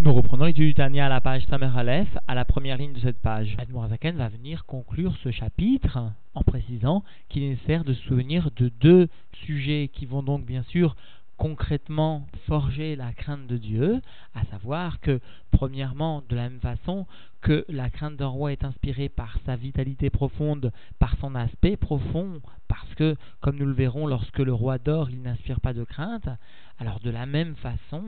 Nous 0.00 0.14
reprenons 0.14 0.46
l'étude 0.46 0.68
du 0.68 0.72
Tania 0.72 1.04
à 1.04 1.08
la 1.10 1.20
page 1.20 1.44
Samer 1.50 1.68
Aleph, 1.76 2.08
à 2.26 2.34
la 2.34 2.46
première 2.46 2.78
ligne 2.78 2.94
de 2.94 3.00
cette 3.00 3.20
page. 3.20 3.54
Admorazaken 3.58 4.16
va 4.16 4.30
venir 4.30 4.64
conclure 4.64 5.14
ce 5.22 5.30
chapitre 5.30 5.98
en 6.32 6.42
précisant 6.42 7.04
qu'il 7.28 7.42
est 7.42 7.50
nécessaire 7.50 7.84
de 7.84 7.92
se 7.92 8.02
souvenir 8.04 8.50
de 8.56 8.70
deux 8.80 9.08
sujets 9.44 9.90
qui 9.92 10.06
vont 10.06 10.22
donc 10.22 10.46
bien 10.46 10.62
sûr 10.62 10.96
concrètement 11.36 12.26
forger 12.46 12.96
la 12.96 13.12
crainte 13.12 13.46
de 13.46 13.58
Dieu, 13.58 14.00
à 14.34 14.44
savoir 14.46 15.00
que, 15.00 15.20
premièrement, 15.50 16.22
de 16.30 16.36
la 16.36 16.48
même 16.48 16.60
façon 16.60 17.06
que 17.42 17.66
la 17.68 17.90
crainte 17.90 18.16
d'un 18.16 18.26
roi 18.26 18.52
est 18.52 18.64
inspirée 18.64 19.10
par 19.10 19.36
sa 19.44 19.56
vitalité 19.56 20.08
profonde, 20.08 20.72
par 20.98 21.16
son 21.18 21.34
aspect 21.34 21.76
profond, 21.76 22.40
parce 22.68 22.94
que, 22.94 23.16
comme 23.40 23.56
nous 23.56 23.66
le 23.66 23.72
verrons, 23.72 24.06
lorsque 24.06 24.38
le 24.38 24.52
roi 24.52 24.78
dort, 24.78 25.10
il 25.10 25.20
n'inspire 25.20 25.60
pas 25.60 25.74
de 25.74 25.84
crainte, 25.84 26.28
alors 26.78 27.00
de 27.00 27.10
la 27.10 27.26
même 27.26 27.54
façon, 27.56 28.04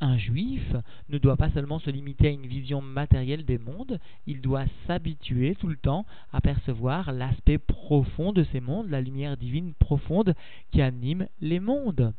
un 0.00 0.18
juif 0.18 0.74
ne 1.08 1.18
doit 1.18 1.36
pas 1.36 1.50
seulement 1.50 1.78
se 1.78 1.90
limiter 1.90 2.28
à 2.28 2.30
une 2.30 2.46
vision 2.46 2.80
matérielle 2.80 3.44
des 3.44 3.58
mondes, 3.58 3.98
il 4.26 4.40
doit 4.40 4.66
s'habituer 4.86 5.56
tout 5.56 5.68
le 5.68 5.76
temps 5.76 6.06
à 6.32 6.40
percevoir 6.40 7.12
l'aspect 7.12 7.58
profond 7.58 8.32
de 8.32 8.44
ces 8.52 8.60
mondes, 8.60 8.90
la 8.90 9.00
lumière 9.00 9.36
divine 9.36 9.72
profonde 9.78 10.34
qui 10.70 10.82
anime 10.82 11.26
les 11.40 11.60
mondes. 11.60 12.12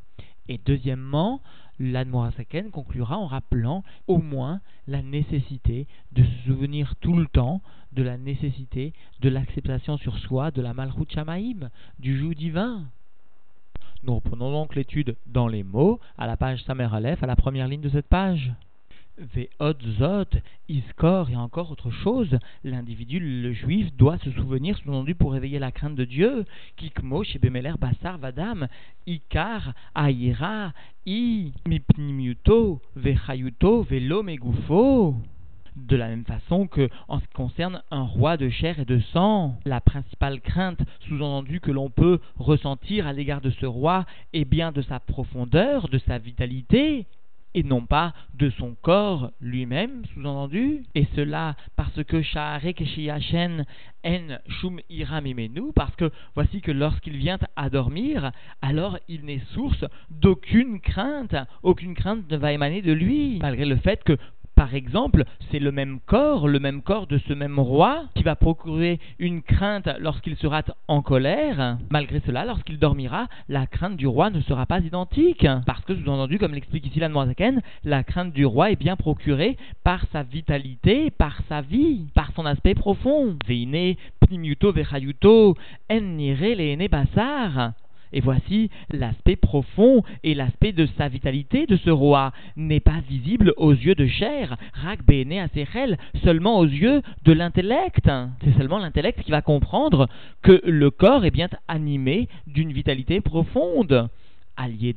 Et 0.49 0.59
deuxièmement, 0.65 1.41
l'Admorasaken 1.79 2.71
conclura 2.71 3.17
en 3.17 3.27
rappelant 3.27 3.83
au 4.07 4.17
moins 4.17 4.61
la 4.87 5.01
nécessité 5.01 5.87
de 6.13 6.23
se 6.23 6.47
souvenir 6.47 6.95
tout 6.97 7.17
le 7.17 7.27
temps 7.27 7.61
de 7.91 8.03
la 8.03 8.17
nécessité 8.17 8.93
de 9.19 9.29
l'acceptation 9.29 9.97
sur 9.97 10.17
soi 10.17 10.51
de 10.51 10.61
la 10.61 10.73
Malchut 10.73 11.09
Shamaim, 11.09 11.69
du 11.99 12.17
joug 12.17 12.33
divin. 12.33 12.85
Nous 14.03 14.15
reprenons 14.15 14.51
donc 14.51 14.75
l'étude 14.75 15.15
dans 15.25 15.47
les 15.47 15.63
mots, 15.63 15.99
à 16.17 16.27
la 16.27 16.37
page 16.37 16.63
Samer 16.63 16.87
Aleph, 16.93 17.23
à 17.23 17.27
la 17.27 17.35
première 17.35 17.67
ligne 17.67 17.81
de 17.81 17.89
cette 17.89 18.07
page. 18.07 18.53
Ve'odzot, 19.17 20.29
Iskor 20.69 21.31
et 21.31 21.35
encore 21.35 21.71
autre 21.71 21.89
chose, 21.89 22.37
l'individu, 22.63 23.19
le 23.19 23.51
juif, 23.51 23.91
doit 23.95 24.19
se 24.19 24.31
souvenir, 24.31 24.77
sous-entendu 24.77 25.15
pour 25.15 25.33
réveiller 25.33 25.57
la 25.57 25.71
crainte 25.71 25.95
de 25.95 26.05
Dieu, 26.05 26.45
Kikmo, 26.75 27.23
Shebemeler, 27.23 27.73
Basar, 27.79 28.19
Vadam, 28.19 28.67
Ikar, 29.07 29.73
Aïra, 29.95 30.73
I, 31.07 31.51
Mipnimiuto, 31.67 32.79
Vechayuto, 32.95 33.81
Velo, 33.81 34.21
Megufo 34.21 35.15
de 35.77 35.95
la 35.95 36.07
même 36.07 36.25
façon 36.25 36.67
que, 36.67 36.89
en 37.07 37.19
ce 37.19 37.25
qui 37.25 37.33
concerne 37.33 37.81
un 37.91 38.03
roi 38.03 38.37
de 38.37 38.49
chair 38.49 38.79
et 38.79 38.85
de 38.85 38.99
sang, 39.13 39.59
la 39.65 39.81
principale 39.81 40.41
crainte 40.41 40.79
sous-entendue 41.07 41.59
que 41.59 41.71
l'on 41.71 41.89
peut 41.89 42.19
ressentir 42.37 43.07
à 43.07 43.13
l'égard 43.13 43.41
de 43.41 43.51
ce 43.51 43.65
roi 43.65 44.05
est 44.33 44.45
bien 44.45 44.71
de 44.71 44.81
sa 44.81 44.99
profondeur, 44.99 45.89
de 45.89 45.99
sa 45.99 46.17
vitalité, 46.17 47.05
et 47.57 47.63
non 47.63 47.87
pas 47.87 48.13
de 48.35 48.51
son 48.51 48.75
corps 48.83 49.31
lui-même, 49.41 50.03
sous-entendu, 50.13 50.83
et 50.93 51.07
cela 51.15 51.55
parce 51.75 52.03
que 52.03 52.17
en 52.17 53.19
Shum 54.51 54.79
parce 55.75 55.95
que 55.95 56.11
voici 56.35 56.61
que 56.61 56.71
lorsqu'il 56.71 57.17
vient 57.17 57.39
à 57.55 57.69
dormir, 57.71 58.31
alors 58.61 58.99
il 59.07 59.25
n'est 59.25 59.41
source 59.53 59.85
d'aucune 60.11 60.79
crainte, 60.79 61.35
aucune 61.63 61.95
crainte 61.95 62.29
ne 62.29 62.37
va 62.37 62.53
émaner 62.53 62.83
de 62.83 62.93
lui, 62.93 63.39
malgré 63.41 63.65
le 63.65 63.77
fait 63.77 64.03
que 64.03 64.17
par 64.57 64.73
exemple, 64.73 65.23
c'est 65.51 65.59
le 65.59 65.71
même 65.71 65.99
corps, 66.07 66.47
le 66.47 66.59
même 66.59 66.81
corps 66.81 67.05
de 67.05 67.19
ce 67.19 67.33
même 67.33 67.59
roi 67.59 68.05
qui 68.15 68.23
va 68.23 68.35
procurer 68.35 68.99
une 69.19 69.43
crainte 69.43 69.87
lorsqu'il 69.99 70.35
sera 70.35 70.63
en 70.87 71.03
colère. 71.03 71.77
Malgré 71.91 72.21
cela, 72.21 72.43
lorsqu'il 72.43 72.79
dormira, 72.79 73.27
la 73.49 73.67
crainte 73.67 73.97
du 73.97 74.07
roi 74.07 74.31
ne 74.31 74.41
sera 74.41 74.65
pas 74.65 74.79
identique. 74.79 75.45
Parce 75.67 75.85
que, 75.85 75.95
sous-entendu, 75.95 76.39
comme 76.39 76.55
l'explique 76.55 76.87
ici 76.87 76.99
la 76.99 77.07
Noirzaken, 77.07 77.61
la 77.83 78.03
crainte 78.03 78.33
du 78.33 78.47
roi 78.47 78.71
est 78.71 78.75
bien 78.75 78.95
procurée 78.95 79.57
par 79.83 80.07
sa 80.11 80.23
vitalité, 80.23 81.11
par 81.11 81.39
sa 81.47 81.61
vie, 81.61 82.07
par 82.15 82.31
son 82.35 82.47
aspect 82.47 82.73
profond. 82.73 83.37
Veine, 83.47 83.95
pnimiuto, 84.19 84.71
vechayuto, 84.71 85.55
en 85.91 86.01
nire, 86.01 86.89
basar. 86.89 87.73
Et 88.13 88.21
voici 88.21 88.69
l'aspect 88.89 89.35
profond 89.35 90.03
et 90.23 90.33
l'aspect 90.33 90.71
de 90.71 90.87
sa 90.97 91.07
vitalité 91.07 91.65
de 91.65 91.77
ce 91.77 91.89
roi 91.89 92.31
n'est 92.55 92.79
pas 92.79 92.99
visible 93.07 93.53
aux 93.57 93.73
yeux 93.73 93.95
de 93.95 94.07
chair, 94.07 94.57
rak 94.73 94.99
à 95.09 95.47
Sechel, 95.49 95.97
seulement 96.23 96.59
aux 96.59 96.65
yeux 96.65 97.01
de 97.25 97.33
l'intellect. 97.33 98.09
C'est 98.43 98.57
seulement 98.57 98.79
l'intellect 98.79 99.21
qui 99.23 99.31
va 99.31 99.41
comprendre 99.41 100.07
que 100.41 100.61
le 100.65 100.89
corps 100.89 101.25
est 101.25 101.31
bien 101.31 101.49
animé 101.67 102.27
d'une 102.47 102.71
vitalité 102.71 103.21
profonde. 103.21 104.09
Et 104.59 104.95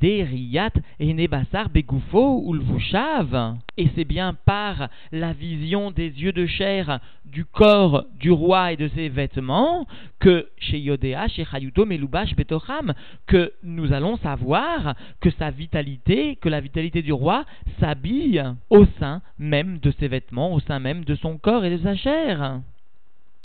c'est 3.94 4.04
bien 4.04 4.34
par 4.47 4.88
la 5.12 5.32
vision 5.32 5.91
des 5.91 6.09
yeux 6.09 6.32
de 6.32 6.47
chair 6.47 7.00
du 7.26 7.44
corps 7.44 8.06
du 8.19 8.31
roi 8.31 8.72
et 8.72 8.76
de 8.76 8.88
ses 8.88 9.10
vêtements 9.10 9.87
que 10.19 10.48
chez 10.59 10.81
Yodéa, 10.81 11.28
chez 11.28 11.44
Chayuto, 11.44 11.84
Melubash, 11.84 12.34
Betocham, 12.34 12.94
que 13.26 13.53
nous 13.62 13.93
allons 13.93 14.16
savoir 14.19 14.94
que 15.21 15.28
sa 15.31 15.50
vitalité, 15.50 16.37
que 16.37 16.48
la 16.48 16.60
vitalité 16.60 17.03
du 17.03 17.12
roi 17.12 17.44
s'habille 17.78 18.42
au 18.71 18.87
sein 18.98 19.21
même 19.38 19.78
de 19.78 19.91
ses 19.92 20.09
vêtements, 20.09 20.54
au 20.54 20.60
sein 20.60 20.78
même 20.78 21.04
de 21.04 21.15
son 21.15 21.37
corps 21.37 21.66
et 21.66 21.71
de 21.71 21.82
sa 21.82 21.97
chair 21.97 22.62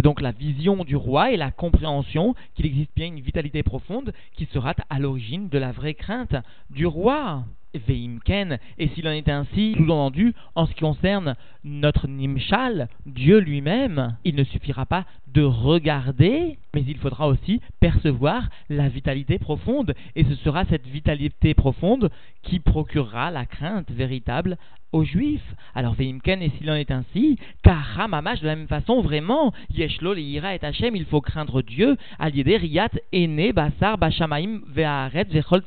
donc 0.04 0.22
la 0.22 0.32
vision 0.32 0.84
du 0.84 0.96
roi 0.96 1.32
et 1.32 1.38
la 1.38 1.52
compréhension 1.52 2.36
qu'il 2.54 2.66
existe 2.66 2.92
bien 2.96 3.08
une 3.08 3.20
vitalité 3.22 3.64
profonde 3.64 4.14
qui 4.36 4.46
sera 4.46 4.74
à 4.90 5.00
l'origine 5.00 5.50
de 5.50 5.58
la 5.58 5.72
vraie 5.72 5.94
crainte 5.94 6.36
du 6.70 6.86
roi. 6.86 7.44
Veimken, 7.88 8.60
et 8.78 8.88
s'il 8.90 9.08
en 9.08 9.12
est 9.12 9.30
ainsi, 9.30 9.74
sous-entendu, 9.76 10.34
en 10.56 10.66
ce 10.66 10.74
qui 10.74 10.82
concerne 10.82 11.36
notre 11.64 12.08
Nimshal, 12.08 12.88
Dieu 13.06 13.40
lui-même, 13.40 14.18
il 14.24 14.36
ne 14.36 14.44
suffira 14.44 14.86
pas 14.86 15.06
de 15.28 15.42
regarder, 15.42 16.58
mais 16.74 16.84
il 16.88 16.98
faudra 16.98 17.28
aussi 17.28 17.62
percevoir 17.80 18.50
la 18.70 18.88
vitalité 18.88 19.40
profonde, 19.40 19.94
et 20.16 20.24
ce 20.24 20.36
sera 20.36 20.66
cette 20.66 20.88
vitalité 20.88 21.54
profonde 21.54 22.10
qui 22.44 22.60
procurera 22.60 23.32
la 23.32 23.46
crainte 23.46 23.92
véritable 23.92 24.58
aux 24.96 25.04
Juifs. 25.04 25.56
Alors 25.74 25.94
Veimken, 25.94 26.42
et 26.42 26.52
s'il 26.58 26.72
en 26.72 26.76
est 26.76 26.92
ainsi, 26.92 27.38
car 27.64 28.08
Mamash 28.08 28.40
de 28.40 28.48
la 28.48 28.56
même 28.56 28.68
façon, 28.68 29.02
vraiment, 29.02 29.54
Yeshlo, 29.70 30.16
Ira 30.16 30.56
et 30.56 30.60
il 30.94 31.06
faut 31.06 31.22
craindre 31.22 31.62
Dieu, 31.62 31.98
Riyat, 32.20 32.92
Ene, 33.12 33.52
Basar, 33.52 33.98
Bashamaim, 33.98 34.62
Ve'aret, 34.68 35.26
Vechol, 35.26 35.64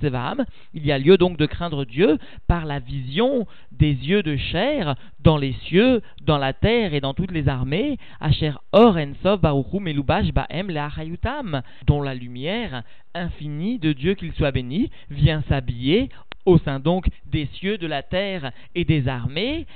Il 0.72 0.86
y 0.86 0.92
a 0.92 0.98
lieu 0.98 1.18
donc 1.18 1.36
de 1.36 1.46
craindre 1.46 1.84
Dieu 1.84 1.97
par 2.46 2.66
la 2.66 2.78
vision 2.78 3.46
des 3.72 3.92
yeux 3.92 4.22
de 4.22 4.36
chair 4.36 4.94
dans 5.20 5.36
les 5.36 5.52
cieux, 5.64 6.02
dans 6.22 6.38
la 6.38 6.52
terre 6.52 6.94
et 6.94 7.00
dans 7.00 7.14
toutes 7.14 7.32
les 7.32 7.48
armées, 7.48 7.98
Asher 8.20 8.52
Or 8.72 8.96
Ensov 8.96 9.40
Baruchum 9.40 9.84
Melubash 9.84 10.32
Baem 10.32 10.70
Leachayutam, 10.70 11.62
dont 11.86 12.02
la 12.02 12.14
lumière 12.14 12.82
infinie 13.14 13.78
de 13.78 13.92
Dieu 13.92 14.14
qu'il 14.14 14.32
soit 14.32 14.52
béni 14.52 14.90
vient 15.10 15.42
s'habiller 15.48 16.08
au 16.46 16.58
sein 16.58 16.80
donc 16.80 17.08
des 17.30 17.46
cieux, 17.54 17.76
de 17.76 17.86
la 17.86 18.02
terre 18.02 18.52
et 18.74 18.84
des 18.84 19.06
armées, 19.06 19.66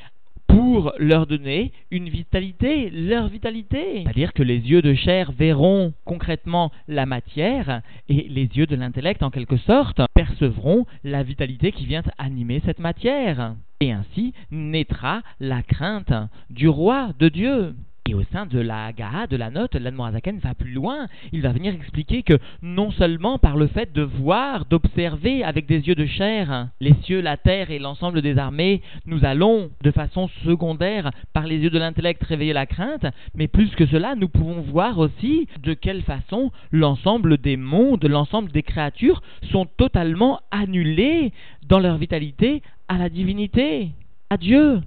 pour 0.52 0.92
leur 0.98 1.26
donner 1.26 1.72
une 1.90 2.10
vitalité, 2.10 2.90
leur 2.90 3.28
vitalité. 3.28 4.02
C'est-à-dire 4.02 4.34
que 4.34 4.42
les 4.42 4.58
yeux 4.58 4.82
de 4.82 4.92
chair 4.92 5.32
verront 5.32 5.94
concrètement 6.04 6.70
la 6.88 7.06
matière 7.06 7.80
et 8.10 8.26
les 8.28 8.50
yeux 8.54 8.66
de 8.66 8.76
l'intellect, 8.76 9.22
en 9.22 9.30
quelque 9.30 9.56
sorte, 9.56 10.02
percevront 10.14 10.84
la 11.04 11.22
vitalité 11.22 11.72
qui 11.72 11.86
vient 11.86 12.02
animer 12.18 12.60
cette 12.66 12.80
matière. 12.80 13.54
Et 13.80 13.92
ainsi 13.92 14.34
naîtra 14.50 15.22
la 15.40 15.62
crainte 15.62 16.12
du 16.50 16.68
roi 16.68 17.12
de 17.18 17.30
Dieu. 17.30 17.74
Et 18.08 18.14
au 18.14 18.24
sein 18.32 18.46
de 18.46 18.58
la 18.58 18.92
Gaha, 18.92 19.28
de 19.28 19.36
la 19.36 19.50
note, 19.50 19.76
l'Admorazaken 19.76 20.40
va 20.40 20.54
plus 20.54 20.72
loin. 20.72 21.06
Il 21.30 21.40
va 21.40 21.52
venir 21.52 21.72
expliquer 21.72 22.24
que 22.24 22.36
non 22.60 22.90
seulement 22.90 23.38
par 23.38 23.56
le 23.56 23.68
fait 23.68 23.92
de 23.92 24.02
voir, 24.02 24.64
d'observer 24.64 25.44
avec 25.44 25.66
des 25.66 25.86
yeux 25.86 25.94
de 25.94 26.06
chair 26.06 26.68
les 26.80 26.94
cieux, 27.04 27.20
la 27.20 27.36
terre 27.36 27.70
et 27.70 27.78
l'ensemble 27.78 28.20
des 28.20 28.38
armées, 28.38 28.82
nous 29.06 29.24
allons 29.24 29.70
de 29.82 29.90
façon 29.92 30.28
secondaire, 30.44 31.12
par 31.32 31.46
les 31.46 31.58
yeux 31.58 31.70
de 31.70 31.78
l'intellect, 31.78 32.22
réveiller 32.24 32.52
la 32.52 32.66
crainte, 32.66 33.06
mais 33.36 33.46
plus 33.46 33.70
que 33.76 33.86
cela, 33.86 34.16
nous 34.16 34.28
pouvons 34.28 34.62
voir 34.62 34.98
aussi 34.98 35.46
de 35.62 35.72
quelle 35.72 36.02
façon 36.02 36.50
l'ensemble 36.72 37.38
des 37.38 37.56
mondes, 37.56 38.04
l'ensemble 38.04 38.50
des 38.50 38.64
créatures 38.64 39.22
sont 39.52 39.66
totalement 39.76 40.40
annulés 40.50 41.32
dans 41.68 41.78
leur 41.78 41.98
vitalité 41.98 42.62
à 42.88 42.98
la 42.98 43.08
divinité, 43.08 43.90
à 44.28 44.36
Dieu. 44.36 44.80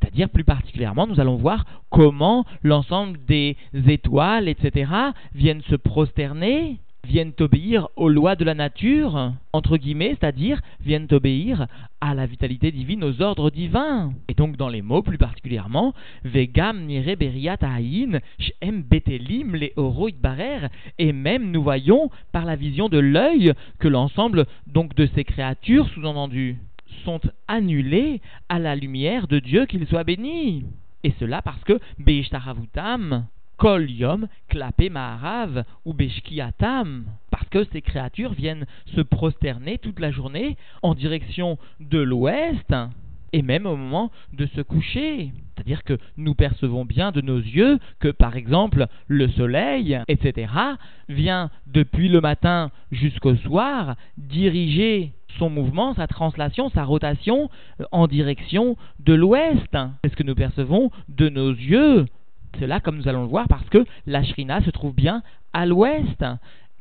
C'est-à-dire 0.00 0.28
plus 0.28 0.44
particulièrement, 0.44 1.06
nous 1.06 1.20
allons 1.20 1.36
voir 1.36 1.64
comment 1.90 2.44
l'ensemble 2.62 3.18
des 3.26 3.56
étoiles, 3.74 4.48
etc., 4.48 4.90
viennent 5.34 5.62
se 5.62 5.76
prosterner, 5.76 6.78
viennent 7.04 7.32
obéir 7.40 7.88
aux 7.96 8.08
lois 8.08 8.36
de 8.36 8.44
la 8.44 8.54
nature, 8.54 9.32
entre 9.52 9.76
guillemets, 9.76 10.16
c'est-à-dire 10.20 10.60
viennent 10.80 11.08
obéir 11.10 11.66
à 12.00 12.14
la 12.14 12.26
vitalité 12.26 12.70
divine, 12.70 13.04
aux 13.04 13.22
ordres 13.22 13.50
divins. 13.50 14.12
Et 14.28 14.34
donc 14.34 14.56
dans 14.56 14.68
les 14.68 14.82
mots 14.82 15.02
plus 15.02 15.18
particulièrement, 15.18 15.94
Vegam 16.24 16.84
nire 16.86 17.16
beriat 17.16 17.58
shem 18.38 18.82
betelim 18.82 19.56
le 19.56 20.12
barer, 20.20 20.68
et 20.98 21.12
même 21.12 21.50
nous 21.50 21.62
voyons 21.62 22.10
par 22.32 22.44
la 22.44 22.56
vision 22.56 22.88
de 22.88 22.98
l'œil 22.98 23.54
que 23.78 23.88
l'ensemble 23.88 24.46
donc 24.66 24.94
de 24.94 25.06
ces 25.14 25.24
créatures, 25.24 25.88
sous-entendu 25.88 26.58
sont 27.04 27.20
annulés 27.48 28.20
à 28.48 28.58
la 28.58 28.76
lumière 28.76 29.26
de 29.26 29.38
Dieu 29.38 29.66
qu'il 29.66 29.86
soit 29.86 30.04
béni. 30.04 30.64
Et 31.02 31.12
cela 31.18 31.42
parce 31.42 31.62
que 31.64 31.78
Beishtahavutam, 31.98 33.26
Kol 33.56 33.90
Yom, 33.90 34.26
Maharav 34.90 35.64
ou 35.84 35.92
Beshkiatam, 35.92 37.04
parce 37.30 37.48
que 37.48 37.64
ces 37.72 37.82
créatures 37.82 38.32
viennent 38.32 38.66
se 38.94 39.00
prosterner 39.00 39.78
toute 39.78 40.00
la 40.00 40.10
journée 40.10 40.56
en 40.82 40.94
direction 40.94 41.58
de 41.78 41.98
l'ouest 41.98 42.74
et 43.32 43.42
même 43.42 43.66
au 43.66 43.76
moment 43.76 44.10
de 44.32 44.46
se 44.46 44.60
coucher. 44.60 45.32
C'est-à-dire 45.54 45.84
que 45.84 45.98
nous 46.16 46.34
percevons 46.34 46.84
bien 46.84 47.12
de 47.12 47.20
nos 47.20 47.38
yeux 47.38 47.78
que, 47.98 48.08
par 48.08 48.36
exemple, 48.36 48.86
le 49.08 49.28
soleil, 49.28 50.00
etc., 50.08 50.50
vient 51.08 51.50
depuis 51.66 52.08
le 52.08 52.20
matin 52.20 52.70
jusqu'au 52.90 53.36
soir 53.36 53.96
diriger 54.16 55.12
son 55.38 55.50
mouvement, 55.50 55.94
sa 55.94 56.06
translation, 56.06 56.68
sa 56.70 56.84
rotation 56.84 57.50
euh, 57.80 57.84
en 57.92 58.06
direction 58.06 58.76
de 58.98 59.14
l'ouest. 59.14 59.76
C'est 60.04 60.10
ce 60.10 60.16
que 60.16 60.22
nous 60.22 60.34
percevons 60.34 60.90
de 61.08 61.28
nos 61.28 61.50
yeux. 61.50 62.06
Cela, 62.58 62.80
comme 62.80 62.96
nous 62.96 63.08
allons 63.08 63.22
le 63.22 63.28
voir, 63.28 63.46
parce 63.48 63.68
que 63.68 63.84
la 64.06 64.24
Shrina 64.24 64.60
se 64.62 64.70
trouve 64.70 64.94
bien 64.94 65.22
à 65.52 65.66
l'ouest. 65.66 66.24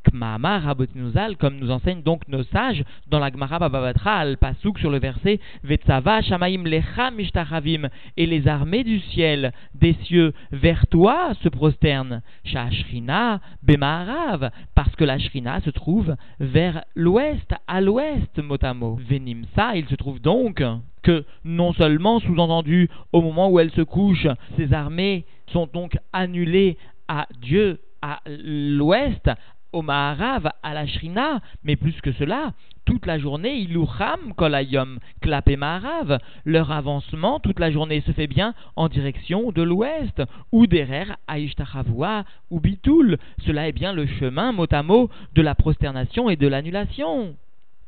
Kmama 0.09 0.59
Rabotinuzal, 0.59 1.37
comme 1.37 1.57
nous 1.57 1.71
enseignent 1.71 2.01
donc 2.01 2.27
nos 2.27 2.43
sages 2.43 2.83
dans 3.07 3.19
la 3.19 3.31
Gemara 3.31 3.59
Babavatra 3.59 4.17
al 4.17 4.37
Pasuk 4.37 4.79
sur 4.79 4.89
le 4.89 4.99
verset 4.99 5.39
Vetsava 5.63 6.21
Shamaim 6.21 6.63
Lecha 6.63 7.11
Mishtachavim, 7.11 7.89
et 8.17 8.25
les 8.25 8.47
armées 8.47 8.83
du 8.83 8.99
ciel, 8.99 9.53
des 9.75 9.93
cieux, 10.03 10.33
vers 10.51 10.87
toi 10.87 11.33
se 11.41 11.49
prosternent. 11.49 12.21
Shashrina 12.43 13.39
Bemarav, 13.63 14.51
parce 14.75 14.95
que 14.95 15.03
la 15.03 15.19
Shrina 15.19 15.61
se 15.61 15.69
trouve 15.69 16.15
vers 16.39 16.83
l'ouest, 16.95 17.53
à 17.67 17.81
l'ouest, 17.81 18.39
motamo. 18.39 18.99
Venimsa, 19.07 19.75
il 19.75 19.87
se 19.87 19.95
trouve 19.95 20.19
donc 20.19 20.63
que 21.03 21.25
non 21.43 21.73
seulement 21.73 22.19
sous-entendu 22.19 22.89
au 23.13 23.21
moment 23.21 23.49
où 23.49 23.59
elle 23.59 23.71
se 23.71 23.81
couche, 23.81 24.27
ces 24.57 24.73
armées 24.73 25.25
sont 25.47 25.67
donc 25.71 25.97
annulées 26.13 26.77
à 27.07 27.27
Dieu 27.41 27.79
à 28.01 28.19
l'ouest, 28.27 29.29
au 29.73 29.81
Maharav, 29.81 30.51
à 30.63 30.73
la 30.73 30.87
Shrina, 30.87 31.41
mais 31.63 31.75
plus 31.75 31.99
que 32.01 32.11
cela, 32.13 32.53
toute 32.85 33.05
la 33.05 33.19
journée, 33.19 33.59
Ilucham 33.59 34.33
Kolayom, 34.35 34.99
Klap 35.21 35.47
et 35.47 35.57
Maharav, 35.57 36.17
leur 36.45 36.71
avancement 36.71 37.39
toute 37.39 37.59
la 37.59 37.71
journée 37.71 38.01
se 38.01 38.11
fait 38.11 38.27
bien 38.27 38.55
en 38.75 38.89
direction 38.89 39.51
de 39.51 39.61
l'ouest, 39.61 40.23
ou 40.51 40.65
derer 40.65 41.05
Aishtachavua 41.27 42.23
ou 42.49 42.59
Bitul. 42.59 43.17
Cela 43.45 43.67
est 43.67 43.73
bien 43.73 43.93
le 43.93 44.07
chemin 44.07 44.51
mot 44.51 44.65
à 44.71 44.81
mot 44.81 45.09
de 45.35 45.41
la 45.41 45.53
prosternation 45.53 46.29
et 46.29 46.35
de 46.35 46.47
l'annulation. 46.47 47.35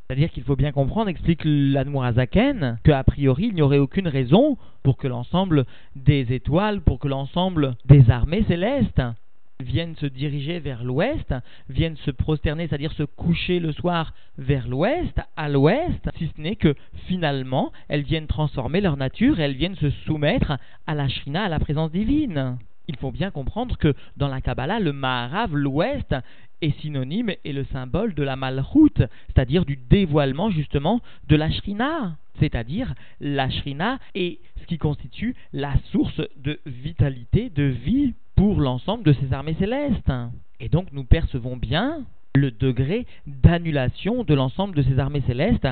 C'est-à-dire 0.07 0.31
qu'il 0.31 0.44
faut 0.44 0.57
bien 0.57 0.72
comprendre, 0.72 1.10
explique 1.10 1.42
l'Admorazaken, 1.45 2.80
qu'a 2.84 3.04
priori 3.04 3.48
il 3.48 3.56
n'y 3.56 3.62
aurait 3.62 3.77
aucune 3.77 4.07
raison 4.07 4.57
pour 4.84 4.98
que 4.98 5.07
l'ensemble 5.07 5.66
des 5.95 6.34
étoiles, 6.34 6.81
pour 6.81 7.00
que 7.00 7.07
l'ensemble 7.07 7.75
des 7.86 8.12
armées 8.12 8.44
célestes 8.48 9.01
viennent 9.62 9.96
se 9.96 10.06
diriger 10.06 10.60
vers 10.60 10.84
l'ouest, 10.84 11.34
viennent 11.69 11.98
se 11.98 12.12
prosterner, 12.12 12.68
c'est-à-dire 12.68 12.94
se 12.94 13.04
coucher 13.04 13.60
le 13.60 13.72
soir 13.72 14.13
vers 14.38 14.68
l'ouest, 14.68 15.19
à 15.36 15.50
l'ouest, 15.50 16.10
si 16.18 16.31
ce 16.36 16.42
n'est 16.42 16.56
que 16.56 16.75
finalement 17.08 17.72
elles 17.88 18.04
viennent 18.04 18.28
transformer 18.28 18.81
leur 18.81 18.98
nature 18.98 19.40
et 19.40 19.44
elles 19.44 19.56
viennent 19.56 19.75
se 19.75 19.90
soumettre 20.06 20.58
à 20.88 20.96
la 20.96 21.08
shrina, 21.10 21.44
à 21.44 21.50
la 21.50 21.60
présence 21.60 21.92
divine. 21.92 22.58
Il 22.88 22.98
faut 22.98 23.12
bien 23.12 23.31
comprendre 23.31 23.78
que 23.78 23.94
dans 24.18 24.28
la 24.28 24.42
Kabbalah, 24.42 24.80
le 24.80 24.92
Maharav, 24.92 25.56
l'ouest, 25.56 26.16
est 26.62 26.80
synonyme 26.81 27.31
et 27.44 27.54
le 27.54 27.63
symbole 27.66 28.13
de 28.13 28.24
la 28.24 28.36
malchoute, 28.36 29.02
c'est-à-dire 29.28 29.66
du 29.66 29.78
dévoilement 29.78 30.50
justement 30.50 31.02
de 31.28 31.36
la 31.36 31.50
shrina. 31.52 32.18
C'est-à-dire 32.40 32.94
la 33.19 33.50
shrina 33.50 34.00
est 34.16 34.40
ce 34.62 34.66
qui 34.66 34.78
constitue 34.78 35.36
la 35.54 35.74
source 35.92 36.22
de 36.38 36.60
vitalité, 36.66 37.50
de 37.50 37.63
vie 37.63 38.13
pour 38.41 38.59
l'ensemble 38.59 39.03
de 39.03 39.13
ces 39.13 39.33
armées 39.33 39.53
célestes. 39.59 40.11
Et 40.59 40.67
donc 40.67 40.88
nous 40.93 41.03
percevons 41.03 41.57
bien 41.57 42.07
le 42.33 42.49
degré 42.49 43.05
d'annulation 43.27 44.23
de 44.23 44.33
l'ensemble 44.33 44.73
de 44.73 44.81
ces 44.81 44.97
armées 44.97 45.21
célestes 45.27 45.67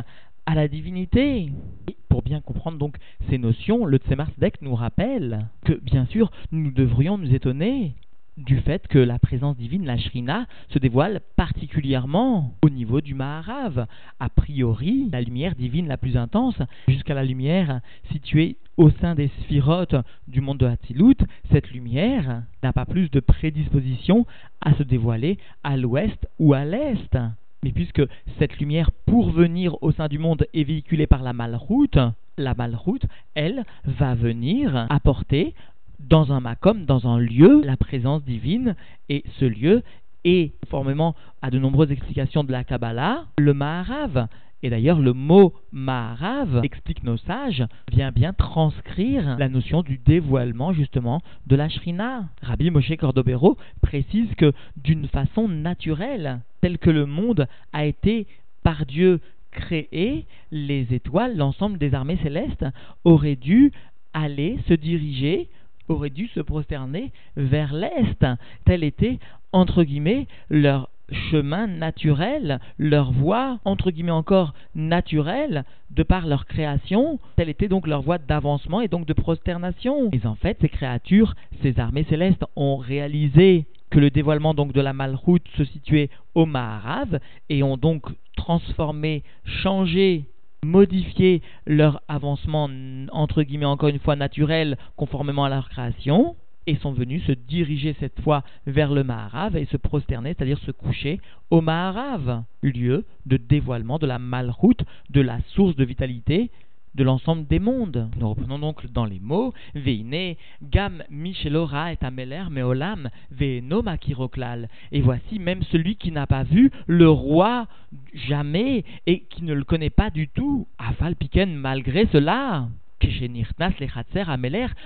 à 0.46 0.54
la 0.54 0.68
divinité. 0.68 1.52
Et 1.88 1.98
pour 2.10 2.22
bien 2.22 2.42
comprendre 2.42 2.78
donc 2.78 2.98
ces 3.28 3.40
notions, 3.40 3.86
le 3.86 3.98
Tzemar 3.98 4.30
nous 4.62 4.76
rappelle 4.76 5.48
que 5.66 5.74
bien 5.74 6.06
sûr 6.06 6.30
nous 6.52 6.70
devrions 6.70 7.18
nous 7.18 7.34
étonner 7.34 7.96
du 8.40 8.60
fait 8.62 8.88
que 8.88 9.00
la 9.00 9.20
présence 9.20 9.58
divine, 9.58 9.86
la 9.86 9.98
Shrina, 9.98 10.48
se 10.70 10.80
dévoile 10.80 11.22
particulièrement 11.36 12.54
au 12.64 12.70
niveau 12.70 13.02
du 13.02 13.14
Maharav. 13.14 13.86
A 14.20 14.30
priori, 14.30 15.10
la 15.12 15.22
lumière 15.22 15.56
divine 15.56 15.88
la 15.88 15.98
plus 15.98 16.18
intense, 16.18 16.60
jusqu'à 16.88 17.14
la 17.14 17.24
lumière 17.24 17.82
située 18.12 18.58
au 18.78 18.90
sein 18.90 19.16
des 19.16 19.30
sphirotes 19.42 19.96
du 20.28 20.42
monde 20.42 20.60
de 20.60 20.66
Hatzilut, 20.66 21.18
cette 21.52 21.72
lumière 21.72 22.44
n'a 22.64 22.74
pas 22.74 22.86
plus 22.86 23.10
de 23.12 23.20
prédisposition 23.20 24.26
à 24.62 24.74
se 24.74 24.84
dévoiler 24.84 25.38
à 25.64 25.76
l'ouest 25.76 26.28
ou 26.40 26.54
à 26.54 26.66
l'est. 26.66 27.18
Mais 27.64 27.72
puisque 27.72 28.02
cette 28.38 28.58
lumière, 28.60 28.92
pour 29.06 29.32
venir 29.32 29.76
au 29.84 29.92
sein 29.92 30.08
du 30.08 30.18
monde, 30.18 30.46
est 30.54 30.64
véhiculée 30.64 31.08
par 31.08 31.24
la 31.24 31.34
malroute, 31.34 31.98
la 32.38 32.54
malroute, 32.54 33.06
elle, 33.36 33.66
va 33.84 34.16
venir 34.16 34.88
apporter 34.90 35.54
dans 36.00 36.32
un 36.32 36.40
makom, 36.40 36.86
dans 36.86 37.08
un 37.08 37.20
lieu, 37.20 37.62
la 37.64 37.78
présence 37.78 38.24
divine, 38.24 38.76
et 39.10 39.24
ce 39.40 39.46
lieu 39.46 39.84
est, 40.24 40.54
conformément 40.64 41.16
à 41.42 41.50
de 41.50 41.60
nombreuses 41.60 41.92
explications 41.92 42.44
de 42.44 42.52
la 42.52 42.64
Kabbalah, 42.64 43.26
le 43.38 43.54
Maharav. 43.54 44.28
Et 44.62 44.70
d'ailleurs, 44.70 45.00
le 45.00 45.14
mot 45.14 45.54
Maharav, 45.72 46.62
explique 46.64 47.04
nos 47.04 47.16
sages, 47.16 47.66
vient 47.92 48.12
bien 48.12 48.34
transcrire 48.34 49.38
la 49.38 49.48
notion 49.48 49.84
du 49.84 49.98
dévoilement 49.98 50.74
justement 50.74 51.22
de 51.48 51.56
la 51.56 51.70
Shrina. 51.70 52.26
Rabbi 52.42 52.70
Moshe 52.70 52.96
Cordobero 52.98 53.58
précise 53.82 54.34
que 54.36 54.52
d'une 54.76 55.08
façon 55.08 55.48
naturelle, 55.48 56.42
telle 56.60 56.78
que 56.78 56.90
le 56.90 57.06
monde 57.06 57.48
a 57.72 57.86
été 57.86 58.28
par 58.64 58.86
Dieu 58.86 59.22
créé, 59.52 60.26
les 60.52 60.94
étoiles, 60.94 61.38
l'ensemble 61.38 61.78
des 61.78 61.94
armées 61.94 62.20
célestes, 62.22 62.66
auraient 63.06 63.38
dû 63.38 63.72
aller 64.14 64.60
se 64.68 64.74
diriger 64.74 65.50
auraient 65.90 66.10
dû 66.10 66.28
se 66.28 66.40
prosterner 66.40 67.12
vers 67.36 67.74
l'est. 67.74 68.26
Tel 68.66 68.84
était, 68.84 69.20
entre 69.52 69.84
guillemets, 69.84 70.28
leur 70.50 70.90
chemin 71.32 71.68
naturel, 71.68 72.60
leur 72.78 73.12
voie, 73.12 73.60
entre 73.66 73.92
guillemets 73.92 74.12
encore, 74.12 74.54
naturelle, 74.76 75.66
de 75.92 76.04
par 76.04 76.28
leur 76.28 76.46
création, 76.46 77.20
telle 77.36 77.50
était 77.50 77.68
donc 77.68 77.88
leur 77.88 78.02
voie 78.02 78.18
d'avancement 78.18 78.82
et 78.82 78.88
donc 78.88 79.06
de 79.06 79.14
prosternation. 79.14 80.10
Et 80.12 80.26
en 80.26 80.36
fait, 80.36 80.58
ces 80.62 80.70
créatures, 80.70 81.36
ces 81.62 81.80
armées 81.80 82.06
célestes 82.10 82.46
ont 82.56 82.78
réalisé 82.78 83.66
que 83.90 84.00
le 84.00 84.12
dévoilement 84.12 84.54
donc 84.54 84.72
de 84.72 84.82
la 84.82 84.94
malroute 84.94 85.48
se 85.58 85.64
situait 85.64 86.10
au 86.36 86.46
Maharav 86.46 87.20
et 87.50 87.64
ont 87.64 87.78
donc 87.78 88.06
transformé, 88.36 89.24
changé 89.64 90.26
modifier 90.64 91.42
leur 91.66 92.02
avancement, 92.08 92.70
entre 93.12 93.44
guillemets 93.44 93.66
encore 93.66 93.90
une 93.90 94.00
fois 94.00 94.16
naturel, 94.16 94.78
conformément 94.96 95.46
à 95.46 95.50
leur 95.50 95.70
création, 95.70 96.36
et 96.68 96.76
sont 96.76 96.92
venus 96.92 97.26
se 97.26 97.32
diriger 97.32 97.96
cette 98.00 98.22
fois 98.22 98.44
vers 98.68 98.94
le 98.94 99.04
Maharav 99.04 99.58
et 99.58 99.66
se 99.66 99.78
prosterner, 99.78 100.36
c'est-à-dire 100.38 100.60
se 100.60 100.72
coucher 100.72 101.20
au 101.50 101.62
Maharav, 101.62 102.44
lieu 102.62 103.06
de 103.26 103.38
dévoilement 103.38 103.98
de 103.98 104.06
la 104.06 104.20
malroute, 104.20 104.84
de 105.10 105.22
la 105.22 105.40
source 105.56 105.76
de 105.76 105.84
vitalité 105.84 106.52
de 106.96 107.04
l'ensemble 107.04 107.48
des 107.48 107.60
mondes. 107.60 108.10
Nous 108.20 108.30
reprenons 108.30 108.60
donc 108.60 108.86
dans 108.92 109.06
les 109.06 109.20
mots 109.20 109.54
Veine, 109.76 110.36
Gam 110.64 111.04
Michelora 111.10 111.94
et 111.94 111.98
Ameler 112.02 112.44
Meolam, 112.50 113.10
Veeno 113.32 113.82
Makiroklal. 113.82 114.70
Et 114.92 115.02
voici 115.02 115.40
même 115.40 115.64
celui 115.64 115.96
qui 115.96 116.12
n'a 116.12 116.28
pas 116.28 116.44
vu 116.44 116.72
le 116.88 117.10
roi 117.10 117.68
jamais 118.14 118.84
et 119.08 119.22
qui 119.22 119.44
ne 119.44 119.54
le 119.54 119.64
connaît 119.64 119.90
pas 119.90 120.10
du 120.10 120.28
tout. 120.28 120.68
Aval 120.78 121.16
Piken 121.16 121.56
malgré 121.56 122.08
cela 122.08 122.68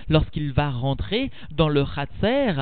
lorsqu'il 0.09 0.51
va 0.51 0.69
rentrer 0.69 1.31
dans 1.51 1.69
le 1.69 1.83
Chatser, 1.85 2.53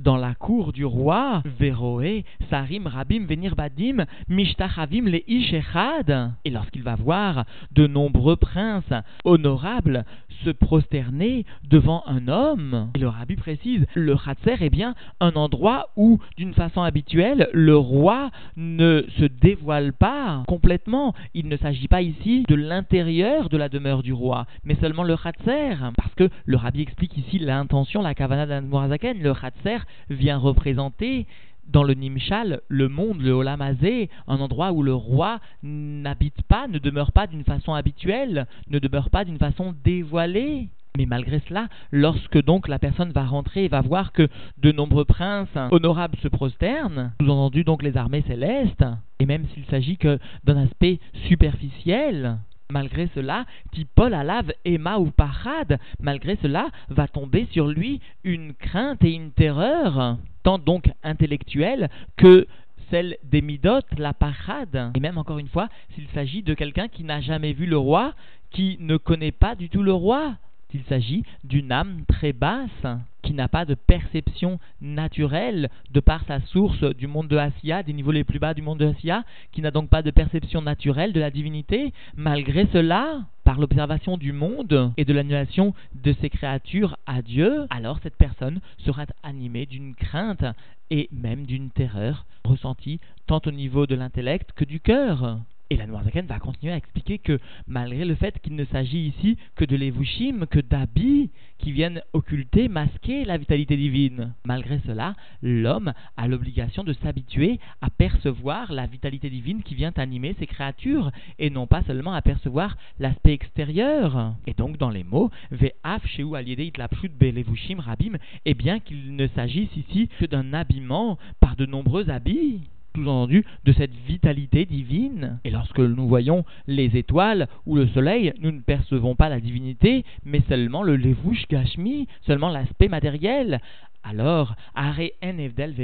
dans 0.00 0.16
la 0.16 0.34
cour 0.34 0.72
du 0.72 0.84
roi, 0.84 1.42
Veroé, 1.58 2.24
Sarim, 2.50 2.86
Rabim, 2.86 3.26
Venir 3.26 3.56
Badim, 3.56 4.06
Mishtachavim, 4.28 5.06
les 5.06 5.24
Ishechad, 5.26 6.32
et 6.44 6.50
lorsqu'il 6.50 6.82
va 6.82 6.96
voir 6.96 7.44
de 7.72 7.86
nombreux 7.86 8.36
princes 8.36 8.92
honorables 9.24 10.04
se 10.44 10.50
prosterner 10.50 11.44
devant 11.64 12.02
un 12.06 12.28
homme. 12.28 12.90
Et 12.94 12.98
le 12.98 13.08
rabbi 13.08 13.36
précise, 13.36 13.86
le 13.94 14.16
Khatser 14.16 14.64
est 14.64 14.70
bien 14.70 14.94
un 15.20 15.32
endroit 15.32 15.90
où, 15.96 16.18
d'une 16.36 16.54
façon 16.54 16.82
habituelle, 16.82 17.48
le 17.52 17.76
roi 17.76 18.30
ne 18.56 19.04
se 19.18 19.24
dévoile 19.24 19.92
pas 19.92 20.42
complètement. 20.46 21.14
Il 21.34 21.48
ne 21.48 21.56
s'agit 21.56 21.88
pas 21.88 22.02
ici 22.02 22.44
de 22.48 22.54
l'intérieur 22.54 23.48
de 23.48 23.56
la 23.56 23.68
demeure 23.68 24.02
du 24.02 24.12
roi, 24.12 24.46
mais 24.64 24.76
seulement 24.76 24.95
le 25.02 25.16
Khatser. 25.16 25.76
Parce 25.96 26.14
que 26.14 26.28
le 26.44 26.56
rabbi 26.56 26.82
explique 26.82 27.16
ici 27.16 27.38
l'intention, 27.38 28.02
la 28.02 28.14
kavana 28.14 28.46
d'Anmorazaken. 28.46 29.22
Le 29.22 29.34
Khatser 29.34 29.78
vient 30.10 30.38
représenter 30.38 31.26
dans 31.68 31.82
le 31.82 31.94
Nimshal, 31.94 32.60
le 32.68 32.88
monde, 32.88 33.20
le 33.20 33.32
Olamazé, 33.32 34.08
un 34.28 34.40
endroit 34.40 34.72
où 34.72 34.82
le 34.82 34.94
roi 34.94 35.40
n'habite 35.62 36.42
pas, 36.42 36.68
ne 36.68 36.78
demeure 36.78 37.12
pas 37.12 37.26
d'une 37.26 37.44
façon 37.44 37.74
habituelle, 37.74 38.46
ne 38.70 38.78
demeure 38.78 39.10
pas 39.10 39.24
d'une 39.24 39.38
façon 39.38 39.74
dévoilée. 39.84 40.68
Mais 40.96 41.06
malgré 41.06 41.40
cela, 41.40 41.68
lorsque 41.92 42.42
donc 42.42 42.68
la 42.68 42.78
personne 42.78 43.12
va 43.12 43.24
rentrer 43.24 43.64
et 43.64 43.68
va 43.68 43.82
voir 43.82 44.12
que 44.12 44.28
de 44.58 44.72
nombreux 44.72 45.04
princes 45.04 45.48
honorables 45.70 46.16
se 46.22 46.28
prosternent, 46.28 47.12
sous-entendu 47.20 47.64
donc 47.64 47.82
les 47.82 47.98
armées 47.98 48.24
célestes, 48.26 48.84
et 49.18 49.26
même 49.26 49.44
s'il 49.52 49.66
s'agit 49.66 49.98
que 49.98 50.18
d'un 50.44 50.56
aspect 50.56 50.98
superficiel, 51.28 52.38
Malgré 52.70 53.08
cela, 53.14 53.46
Tipol 53.72 54.10
lave 54.10 54.52
Emma 54.64 54.98
ou 54.98 55.10
Parade, 55.10 55.78
malgré 56.00 56.36
cela, 56.42 56.68
va 56.88 57.06
tomber 57.06 57.46
sur 57.52 57.68
lui 57.68 58.00
une 58.24 58.54
crainte 58.54 59.04
et 59.04 59.12
une 59.12 59.30
terreur, 59.30 60.18
tant 60.42 60.58
donc 60.58 60.90
intellectuelle 61.04 61.88
que 62.16 62.46
celle 62.90 63.16
des 63.24 63.42
Midot, 63.42 63.80
la 63.98 64.12
parade. 64.12 64.92
Et 64.94 65.00
même 65.00 65.18
encore 65.18 65.38
une 65.38 65.48
fois, 65.48 65.68
s'il 65.94 66.08
s'agit 66.08 66.42
de 66.42 66.54
quelqu'un 66.54 66.88
qui 66.88 67.04
n'a 67.04 67.20
jamais 67.20 67.52
vu 67.52 67.66
le 67.66 67.78
roi, 67.78 68.14
qui 68.50 68.76
ne 68.80 68.96
connaît 68.96 69.32
pas 69.32 69.54
du 69.54 69.68
tout 69.68 69.82
le 69.82 69.92
roi, 69.92 70.36
il 70.76 70.82
s'agit 70.84 71.24
d'une 71.42 71.72
âme 71.72 72.04
très 72.06 72.34
basse 72.34 72.86
qui 73.22 73.32
n'a 73.32 73.48
pas 73.48 73.64
de 73.64 73.74
perception 73.74 74.60
naturelle 74.82 75.70
de 75.90 76.00
par 76.00 76.24
sa 76.26 76.40
source 76.40 76.82
du 76.94 77.06
monde 77.06 77.28
de 77.28 77.36
Assia, 77.38 77.82
des 77.82 77.94
niveaux 77.94 78.12
les 78.12 78.24
plus 78.24 78.38
bas 78.38 78.52
du 78.52 78.60
monde 78.60 78.78
de 78.78 78.86
Assia, 78.86 79.24
qui 79.52 79.62
n'a 79.62 79.70
donc 79.70 79.88
pas 79.88 80.02
de 80.02 80.10
perception 80.10 80.60
naturelle 80.60 81.14
de 81.14 81.20
la 81.20 81.30
divinité. 81.30 81.94
Malgré 82.14 82.66
cela, 82.74 83.22
par 83.42 83.58
l'observation 83.58 84.18
du 84.18 84.32
monde 84.32 84.92
et 84.98 85.06
de 85.06 85.14
l'annulation 85.14 85.72
de 85.94 86.14
ses 86.20 86.28
créatures 86.28 86.98
à 87.06 87.22
Dieu, 87.22 87.66
alors 87.70 87.98
cette 88.02 88.16
personne 88.16 88.60
sera 88.84 89.06
animée 89.22 89.64
d'une 89.64 89.94
crainte 89.94 90.44
et 90.90 91.08
même 91.10 91.46
d'une 91.46 91.70
terreur 91.70 92.26
ressentie 92.44 93.00
tant 93.26 93.40
au 93.46 93.50
niveau 93.50 93.86
de 93.86 93.94
l'intellect 93.94 94.52
que 94.52 94.64
du 94.64 94.78
cœur. 94.78 95.38
Et 95.68 95.76
la 95.76 95.86
Noirzaken 95.86 96.26
va 96.26 96.38
continuer 96.38 96.72
à 96.72 96.76
expliquer 96.76 97.18
que 97.18 97.40
malgré 97.66 98.04
le 98.04 98.14
fait 98.14 98.38
qu'il 98.40 98.54
ne 98.54 98.64
s'agit 98.66 99.08
ici 99.08 99.36
que 99.56 99.64
de 99.64 99.74
l'évouchim, 99.74 100.46
que 100.48 100.60
d'habits 100.60 101.30
qui 101.58 101.72
viennent 101.72 102.02
occulter, 102.12 102.68
masquer 102.68 103.24
la 103.24 103.36
vitalité 103.36 103.76
divine, 103.76 104.32
malgré 104.44 104.78
cela, 104.86 105.14
l'homme 105.42 105.92
a 106.16 106.28
l'obligation 106.28 106.84
de 106.84 106.92
s'habituer 106.92 107.58
à 107.80 107.90
percevoir 107.90 108.72
la 108.72 108.86
vitalité 108.86 109.28
divine 109.28 109.64
qui 109.64 109.74
vient 109.74 109.92
animer 109.96 110.36
ses 110.38 110.46
créatures, 110.46 111.10
et 111.40 111.50
non 111.50 111.66
pas 111.66 111.82
seulement 111.82 112.12
à 112.12 112.22
percevoir 112.22 112.76
l'aspect 113.00 113.32
extérieur. 113.32 114.34
Et 114.46 114.54
donc 114.54 114.76
dans 114.76 114.90
les 114.90 115.02
mots, 115.04 115.30
ve'af 115.50 116.06
sheu 116.06 116.26
be 116.26 117.80
rabim, 117.80 118.18
et 118.44 118.54
bien 118.54 118.78
qu'il 118.78 119.16
ne 119.16 119.26
s'agisse 119.28 119.74
ici 119.76 120.08
que 120.20 120.26
d'un 120.26 120.52
habillement 120.52 121.18
par 121.40 121.56
de 121.56 121.66
nombreux 121.66 122.08
habits 122.08 122.60
sous-entendu 122.96 123.44
de 123.64 123.72
cette 123.72 123.94
vitalité 124.06 124.64
divine. 124.64 125.38
Et 125.44 125.50
lorsque 125.50 125.78
nous 125.78 126.08
voyons 126.08 126.44
les 126.66 126.96
étoiles 126.96 127.46
ou 127.66 127.76
le 127.76 127.86
soleil, 127.88 128.32
nous 128.40 128.50
ne 128.50 128.60
percevons 128.60 129.14
pas 129.14 129.28
la 129.28 129.40
divinité, 129.40 130.04
mais 130.24 130.42
seulement 130.48 130.82
le 130.82 130.96
levouche 130.96 131.46
gashmi, 131.48 132.08
seulement 132.26 132.48
l'aspect 132.48 132.88
matériel. 132.88 133.60
Alors, 134.02 134.54
Are 134.74 135.00
en 135.22 135.38
evdel 135.38 135.74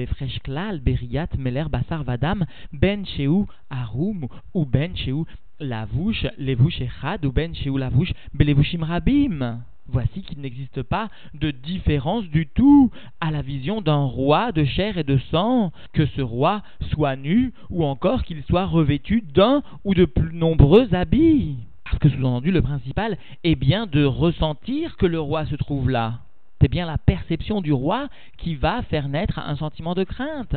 klal 0.44 0.78
beriat 0.80 1.26
meler 1.36 1.64
basar 1.68 2.04
vadam 2.04 2.44
ben 2.72 3.04
sheu 3.04 3.46
arum 3.68 4.28
ou 4.54 4.64
ben 4.64 4.94
sheu 4.96 5.24
lavouche 5.58 6.26
levouche 6.38 6.80
echad 6.80 7.24
ou 7.26 7.32
ben 7.32 7.52
sheu 7.54 7.76
lavouche 7.78 8.12
belevushim 8.32 8.84
rabim. 8.84 9.62
Voici 9.92 10.22
qu'il 10.22 10.40
n'existe 10.40 10.82
pas 10.82 11.10
de 11.34 11.50
différence 11.50 12.24
du 12.24 12.46
tout 12.46 12.90
à 13.20 13.30
la 13.30 13.42
vision 13.42 13.82
d'un 13.82 14.04
roi 14.04 14.50
de 14.50 14.64
chair 14.64 14.96
et 14.96 15.04
de 15.04 15.18
sang, 15.30 15.70
que 15.92 16.06
ce 16.06 16.22
roi 16.22 16.62
soit 16.92 17.16
nu 17.16 17.52
ou 17.68 17.84
encore 17.84 18.22
qu'il 18.22 18.42
soit 18.44 18.64
revêtu 18.64 19.22
d'un 19.34 19.62
ou 19.84 19.94
de 19.94 20.06
plus 20.06 20.34
nombreux 20.34 20.94
habits. 20.94 21.56
Parce 21.84 21.98
que 21.98 22.08
sous-entendu, 22.08 22.50
le 22.52 22.62
principal 22.62 23.18
est 23.44 23.54
bien 23.54 23.86
de 23.86 24.02
ressentir 24.02 24.96
que 24.96 25.04
le 25.04 25.20
roi 25.20 25.44
se 25.44 25.56
trouve 25.56 25.90
là. 25.90 26.20
C'est 26.62 26.70
bien 26.70 26.86
la 26.86 26.96
perception 26.96 27.60
du 27.60 27.72
roi 27.72 28.08
qui 28.38 28.54
va 28.54 28.80
faire 28.84 29.08
naître 29.08 29.38
un 29.40 29.56
sentiment 29.56 29.94
de 29.94 30.04
crainte 30.04 30.56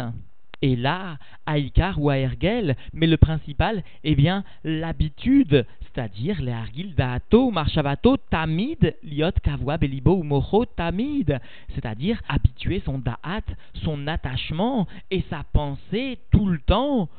et 0.62 0.76
là, 0.76 1.18
Aïkar 1.46 2.02
ou 2.02 2.12
Aergel, 2.12 2.76
mais 2.94 3.08
le 3.08 3.18
principal 3.18 3.84
est 4.04 4.16
bien 4.16 4.44
l'habitude, 4.64 5.66
c'est-à-dire 5.82 6.42
les 6.42 6.52
Argil 6.52 6.96
Daato, 6.96 7.52
Marshavato, 7.52 8.18
Tamid, 8.18 8.96
Liot, 9.04 9.32
Kavwa, 9.44 9.78
Belibo 9.78 10.16
ou 10.16 10.24
Mocho, 10.24 10.66
Tamid, 10.66 11.40
c'est-à-dire 11.74 12.22
habituer 12.28 12.82
son 12.86 13.00
Da'at, 13.00 13.44
son 13.84 14.08
attachement 14.08 14.88
et 15.12 15.24
sa 15.30 15.44
pensée 15.54 16.20
tout 16.32 16.48
le 16.48 16.60
temps, 16.60 17.10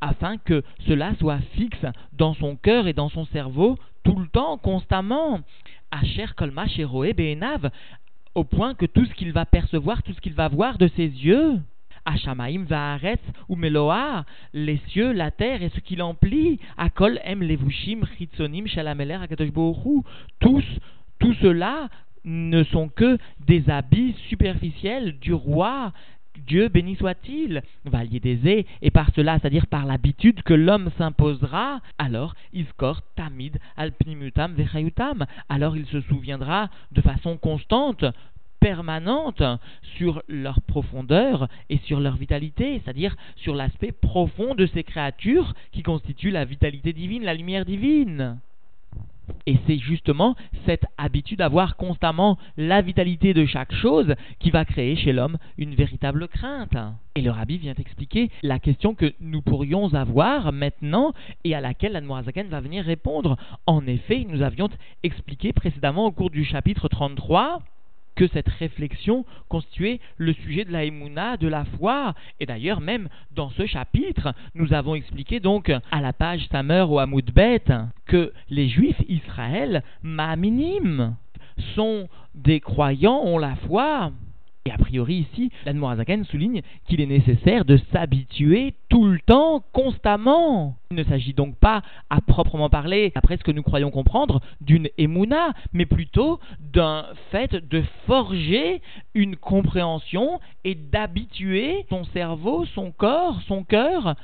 afin 0.00 0.36
que 0.38 0.62
cela 0.86 1.14
soit 1.16 1.40
fixe 1.54 1.86
dans 2.12 2.34
son 2.34 2.56
cœur 2.56 2.86
et 2.88 2.92
dans 2.92 3.08
son 3.08 3.24
cerveau 3.26 3.78
tout 4.02 4.18
le 4.18 4.26
temps, 4.28 4.58
constamment. 4.58 5.40
Asher 5.90 6.26
Kolma 6.36 6.66
Sheroe 6.66 7.12
Beenav, 7.12 7.70
au 8.34 8.44
point 8.44 8.74
que 8.74 8.86
tout 8.86 9.04
ce 9.04 9.14
qu'il 9.14 9.32
va 9.32 9.44
percevoir, 9.44 10.02
tout 10.02 10.12
ce 10.12 10.20
qu'il 10.20 10.34
va 10.34 10.48
voir 10.48 10.78
de 10.78 10.88
ses 10.96 11.06
yeux, 11.06 11.60
Hashamaim 12.04 12.64
Vaharetz 12.64 13.22
ou 13.48 13.56
Meloa, 13.56 14.24
les 14.52 14.80
cieux, 14.88 15.12
la 15.12 15.30
terre 15.30 15.62
et 15.62 15.70
ce 15.70 15.80
qui 15.80 15.96
l'emplit, 15.96 16.58
Akol 16.76 17.20
Em 17.24 17.40
Levushim 17.40 18.02
Chitzonim 18.16 18.66
Shalameler 18.66 19.18
Akadosh 19.22 19.50
tous, 20.40 20.64
tout 21.18 21.34
cela 21.34 21.88
ne 22.24 22.62
sont 22.64 22.88
que 22.88 23.18
des 23.46 23.68
habits 23.68 24.14
superficiels 24.28 25.18
du 25.18 25.32
roi. 25.32 25.92
Dieu 26.46 26.68
béni 26.68 26.96
soit-il, 26.96 27.62
des 27.84 28.66
et 28.80 28.90
par 28.90 29.10
cela, 29.14 29.38
c'est-à-dire 29.38 29.66
par 29.66 29.84
l'habitude 29.84 30.42
que 30.42 30.54
l'homme 30.54 30.90
s'imposera, 30.96 31.80
alors 31.98 32.34
Iskor 32.54 33.02
Tamid 33.16 33.58
Alpnimutam 33.76 34.54
Vechayutam, 34.54 35.26
alors 35.50 35.76
il 35.76 35.86
se 35.86 36.00
souviendra 36.00 36.70
de 36.92 37.02
façon 37.02 37.36
constante 37.36 38.06
permanente 38.62 39.42
sur 39.96 40.22
leur 40.28 40.62
profondeur 40.62 41.48
et 41.68 41.78
sur 41.78 41.98
leur 41.98 42.16
vitalité, 42.16 42.80
c'est-à-dire 42.82 43.16
sur 43.34 43.56
l'aspect 43.56 43.90
profond 43.90 44.54
de 44.54 44.66
ces 44.66 44.84
créatures 44.84 45.52
qui 45.72 45.82
constituent 45.82 46.30
la 46.30 46.44
vitalité 46.44 46.92
divine, 46.92 47.24
la 47.24 47.34
lumière 47.34 47.64
divine. 47.64 48.38
Et 49.46 49.56
c'est 49.66 49.78
justement 49.78 50.36
cette 50.64 50.84
habitude 50.96 51.38
d'avoir 51.38 51.76
constamment 51.76 52.38
la 52.56 52.82
vitalité 52.82 53.34
de 53.34 53.46
chaque 53.46 53.74
chose 53.74 54.14
qui 54.38 54.50
va 54.50 54.64
créer 54.64 54.94
chez 54.94 55.12
l'homme 55.12 55.38
une 55.58 55.74
véritable 55.74 56.28
crainte. 56.28 56.76
Et 57.16 57.22
le 57.22 57.32
rabbi 57.32 57.58
vient 57.58 57.74
expliquer 57.74 58.30
la 58.44 58.60
question 58.60 58.94
que 58.94 59.12
nous 59.20 59.42
pourrions 59.42 59.92
avoir 59.94 60.52
maintenant 60.52 61.14
et 61.42 61.56
à 61.56 61.60
laquelle 61.60 61.92
l'Anmoazaken 61.92 62.48
va 62.48 62.60
venir 62.60 62.84
répondre. 62.84 63.36
En 63.66 63.84
effet, 63.88 64.24
nous 64.28 64.42
avions 64.42 64.68
expliqué 65.02 65.52
précédemment 65.52 66.06
au 66.06 66.12
cours 66.12 66.30
du 66.30 66.44
chapitre 66.44 66.88
33 66.88 67.60
cette 68.28 68.48
réflexion 68.48 69.24
constituait 69.48 70.00
le 70.16 70.32
sujet 70.32 70.64
de 70.64 70.72
la 70.72 70.84
émouna, 70.84 71.36
de 71.36 71.48
la 71.48 71.64
foi. 71.64 72.14
Et 72.40 72.46
d'ailleurs, 72.46 72.80
même 72.80 73.08
dans 73.34 73.50
ce 73.50 73.66
chapitre, 73.66 74.34
nous 74.54 74.72
avons 74.72 74.94
expliqué 74.94 75.40
donc 75.40 75.70
à 75.90 76.00
la 76.00 76.12
page 76.12 76.46
Samer 76.50 76.84
ou 76.88 76.98
Amoudbet 76.98 77.64
que 78.06 78.32
les 78.50 78.68
juifs 78.68 79.00
Israël, 79.08 79.82
ma'aminim, 80.02 81.14
sont 81.74 82.08
des 82.34 82.60
croyants, 82.60 83.20
ont 83.22 83.38
la 83.38 83.56
foi. 83.56 84.12
Et 84.64 84.70
a 84.70 84.78
priori 84.78 85.26
ici, 85.30 85.50
l'Admorazaken 85.66 86.24
souligne 86.24 86.62
qu'il 86.86 87.00
est 87.00 87.06
nécessaire 87.06 87.64
de 87.64 87.78
s'habituer 87.92 88.74
tout 88.88 89.06
le 89.06 89.18
temps, 89.18 89.64
constamment. 89.72 90.76
Il 90.92 90.96
ne 90.96 91.02
s'agit 91.02 91.34
donc 91.34 91.56
pas, 91.56 91.82
à 92.10 92.20
proprement 92.20 92.70
parler, 92.70 93.10
après 93.16 93.36
ce 93.36 93.42
que 93.42 93.50
nous 93.50 93.64
croyons 93.64 93.90
comprendre, 93.90 94.40
d'une 94.60 94.88
émouna, 94.98 95.52
mais 95.72 95.86
plutôt 95.86 96.38
d'un 96.60 97.06
fait 97.32 97.54
de 97.54 97.82
forger 98.06 98.82
une 99.14 99.36
compréhension 99.36 100.38
et 100.62 100.76
d'habituer 100.76 101.84
son 101.88 102.04
cerveau, 102.04 102.64
son 102.66 102.92
corps, 102.92 103.40
son 103.48 103.64
cœur 103.64 104.14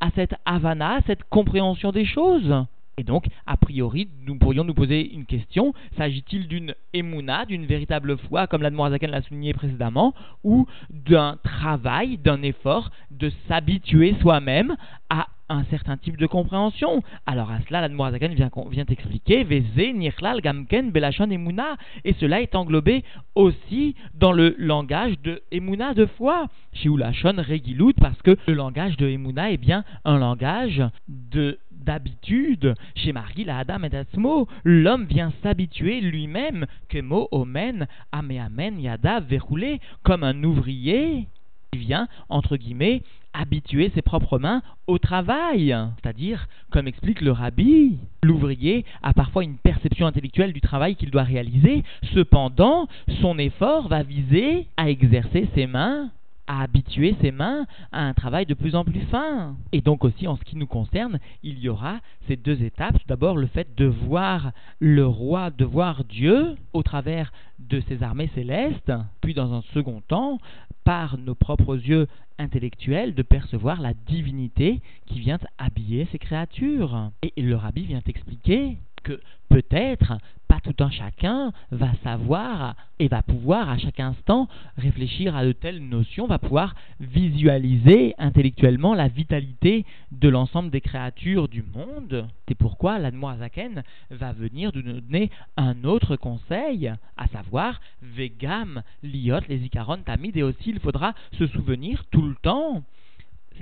à 0.00 0.10
cette 0.16 0.34
havana, 0.44 1.00
cette 1.06 1.22
compréhension 1.24 1.92
des 1.92 2.04
choses. 2.04 2.66
Et 2.96 3.02
donc, 3.02 3.26
a 3.46 3.56
priori, 3.56 4.08
nous 4.24 4.38
pourrions 4.38 4.64
nous 4.64 4.74
poser 4.74 5.12
une 5.12 5.26
question. 5.26 5.74
S'agit-il 5.96 6.46
d'une 6.46 6.74
émouna, 6.92 7.44
d'une 7.44 7.66
véritable 7.66 8.16
foi, 8.18 8.46
comme 8.46 8.62
l'Admorazaken 8.62 9.10
l'a 9.10 9.22
souligné 9.22 9.52
précédemment, 9.52 10.14
ou 10.44 10.66
d'un 10.90 11.36
travail, 11.42 12.18
d'un 12.18 12.42
effort 12.42 12.90
de 13.10 13.30
s'habituer 13.48 14.14
soi-même 14.20 14.76
à 15.10 15.26
un 15.48 15.64
certain 15.64 15.96
type 15.96 16.16
de 16.16 16.26
compréhension? 16.26 17.02
Alors 17.26 17.50
à 17.50 17.58
cela, 17.66 17.80
l'Admorazaken 17.80 18.34
vient, 18.34 18.50
vient 18.70 18.84
expliquer 18.88 19.42
Veze, 19.42 19.94
Nirlal, 19.94 20.40
Gamken, 20.40 20.92
Belachon, 20.92 21.30
Emouna, 21.30 21.76
et 22.04 22.14
cela 22.14 22.40
est 22.40 22.54
englobé 22.54 23.02
aussi 23.34 23.96
dans 24.14 24.32
le 24.32 24.54
langage 24.56 25.18
de 25.24 25.42
Emouna 25.50 25.94
de 25.94 26.06
foi, 26.06 26.46
Shiulachon, 26.72 27.34
Regilut, 27.38 27.94
parce 27.94 28.22
que 28.22 28.36
le 28.46 28.54
langage 28.54 28.96
de 28.96 29.08
Emouna 29.08 29.50
est 29.50 29.56
bien 29.56 29.84
un 30.04 30.18
langage 30.18 30.82
de 31.08 31.58
d'habitude, 31.84 32.74
chez 32.94 33.12
Marie, 33.12 33.44
la 33.44 33.58
Adam 33.58 33.82
et 33.82 33.94
Asmo, 33.94 34.48
l'homme 34.64 35.04
vient 35.04 35.32
s'habituer 35.42 36.00
lui-même. 36.00 36.66
Que 36.88 37.00
Mo 37.00 37.28
Omen, 37.30 37.86
Amen, 38.12 38.80
Yada, 38.80 39.20
verroulé 39.20 39.80
comme 40.02 40.24
un 40.24 40.42
ouvrier 40.44 41.28
Il 41.72 41.80
vient, 41.80 42.08
entre 42.28 42.56
guillemets, 42.56 43.02
habituer 43.34 43.90
ses 43.94 44.02
propres 44.02 44.38
mains 44.38 44.62
au 44.86 44.98
travail. 44.98 45.76
C'est-à-dire, 45.96 46.46
comme 46.70 46.88
explique 46.88 47.20
le 47.20 47.32
rabbi, 47.32 47.98
l'ouvrier 48.22 48.84
a 49.02 49.12
parfois 49.12 49.44
une 49.44 49.58
perception 49.58 50.06
intellectuelle 50.06 50.52
du 50.52 50.60
travail 50.60 50.96
qu'il 50.96 51.10
doit 51.10 51.24
réaliser, 51.24 51.82
cependant, 52.14 52.88
son 53.20 53.38
effort 53.38 53.88
va 53.88 54.02
viser 54.02 54.68
à 54.76 54.88
exercer 54.88 55.48
ses 55.54 55.66
mains 55.66 56.10
à 56.46 56.62
habituer 56.62 57.16
ses 57.20 57.30
mains 57.30 57.66
à 57.92 58.02
un 58.02 58.14
travail 58.14 58.46
de 58.46 58.54
plus 58.54 58.74
en 58.74 58.84
plus 58.84 59.00
fin. 59.02 59.56
Et 59.72 59.80
donc 59.80 60.04
aussi 60.04 60.26
en 60.26 60.36
ce 60.36 60.44
qui 60.44 60.56
nous 60.56 60.66
concerne, 60.66 61.18
il 61.42 61.58
y 61.58 61.68
aura 61.68 61.98
ces 62.26 62.36
deux 62.36 62.62
étapes. 62.62 62.96
D'abord 63.06 63.36
le 63.36 63.46
fait 63.46 63.68
de 63.76 63.86
voir 63.86 64.52
le 64.78 65.06
roi, 65.06 65.50
de 65.50 65.64
voir 65.64 66.04
Dieu 66.04 66.54
au 66.72 66.82
travers 66.82 67.32
de 67.58 67.80
ses 67.88 68.02
armées 68.02 68.30
célestes, 68.34 68.92
puis 69.20 69.34
dans 69.34 69.54
un 69.54 69.62
second 69.72 70.02
temps, 70.06 70.38
par 70.84 71.16
nos 71.16 71.34
propres 71.34 71.76
yeux 71.76 72.06
intellectuels, 72.38 73.14
de 73.14 73.22
percevoir 73.22 73.80
la 73.80 73.94
divinité 73.94 74.80
qui 75.06 75.20
vient 75.20 75.38
habiller 75.58 76.06
ces 76.12 76.18
créatures. 76.18 77.10
Et 77.22 77.40
le 77.40 77.56
rabbi 77.56 77.84
vient 77.84 78.02
expliquer 78.06 78.76
que 79.04 79.20
peut-être 79.48 80.18
pas 80.48 80.60
tout 80.60 80.74
un 80.82 80.90
chacun 80.90 81.52
va 81.70 81.92
savoir 82.02 82.74
et 82.98 83.08
va 83.08 83.22
pouvoir 83.22 83.70
à 83.70 83.78
chaque 83.78 84.00
instant 84.00 84.48
réfléchir 84.76 85.36
à 85.36 85.44
de 85.44 85.52
telles 85.52 85.86
notions, 85.86 86.26
va 86.26 86.38
pouvoir 86.38 86.74
visualiser 87.00 88.14
intellectuellement 88.18 88.94
la 88.94 89.08
vitalité 89.08 89.84
de 90.12 90.28
l'ensemble 90.28 90.70
des 90.70 90.80
créatures 90.80 91.48
du 91.48 91.62
monde. 91.62 92.26
C'est 92.48 92.56
pourquoi 92.56 92.98
l'Admoazaken 92.98 93.82
va 94.10 94.32
venir 94.32 94.70
nous 94.74 95.00
donner 95.00 95.30
un 95.56 95.84
autre 95.84 96.16
conseil, 96.16 96.92
à 97.16 97.26
savoir 97.28 97.80
Vegam, 98.02 98.82
Liot, 99.02 99.40
les 99.48 99.64
Icaron, 99.64 99.98
Tamid, 99.98 100.36
et 100.36 100.42
aussi 100.42 100.70
il 100.70 100.80
faudra 100.80 101.14
se 101.38 101.46
souvenir 101.46 102.04
tout 102.10 102.22
le 102.22 102.34
temps 102.36 102.82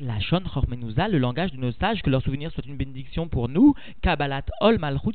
la 0.01 0.19
Shon 0.21 0.43
Chormenouza, 0.53 1.09
le 1.09 1.19
langage 1.19 1.53
de 1.53 1.57
nos 1.57 1.73
sages, 1.73 2.03
que 2.03 2.11
leur 2.11 2.23
souvenir 2.23 2.51
soit 2.53 2.67
une 2.67 2.77
bénédiction 2.77 3.29
pour 3.29 3.49
nous, 3.49 3.75
Kabbalat 4.01 4.45
Ol 4.61 4.79
Malchut 4.79 5.13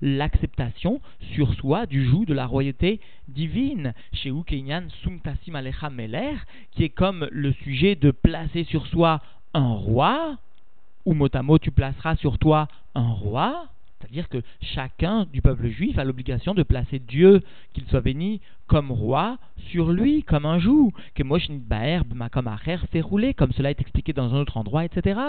l'acceptation 0.00 1.00
sur 1.34 1.52
soi 1.54 1.86
du 1.86 2.04
joug 2.04 2.24
de 2.24 2.34
la 2.34 2.46
royauté 2.46 3.00
divine, 3.28 3.94
chez 4.12 4.30
Ukenyan 4.30 4.84
Sumtasim 5.02 5.54
Alecha 5.54 5.90
Meler, 5.90 6.36
qui 6.72 6.84
est 6.84 6.90
comme 6.90 7.28
le 7.30 7.52
sujet 7.52 7.94
de 7.94 8.10
placer 8.10 8.64
sur 8.64 8.86
soi 8.86 9.20
un 9.54 9.72
roi, 9.72 10.38
ou 11.04 11.14
mot 11.14 11.28
à 11.32 11.42
mot 11.42 11.58
tu 11.58 11.70
placeras 11.70 12.16
sur 12.16 12.38
toi 12.38 12.68
un 12.94 13.10
roi, 13.10 13.68
c'est-à-dire 14.02 14.28
que 14.28 14.42
chacun 14.60 15.26
du 15.32 15.40
peuple 15.40 15.68
juif 15.68 15.98
a 15.98 16.04
l'obligation 16.04 16.54
de 16.54 16.62
placer 16.62 16.98
Dieu, 16.98 17.40
qu'il 17.72 17.84
soit 17.86 18.00
béni, 18.00 18.40
comme 18.66 18.90
roi 18.90 19.38
sur 19.70 19.92
lui, 19.92 20.24
comme 20.24 20.44
un 20.44 20.58
joug, 20.58 20.92
que 21.14 21.22
ma 21.22 22.28
comme 22.28 22.50
fait 22.90 23.00
rouler, 23.00 23.32
comme 23.34 23.52
cela 23.52 23.70
est 23.70 23.80
expliqué 23.80 24.12
dans 24.12 24.34
un 24.34 24.40
autre 24.40 24.56
endroit, 24.56 24.84
etc. 24.84 25.20